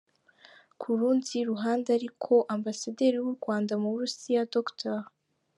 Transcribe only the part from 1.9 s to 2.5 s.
ariko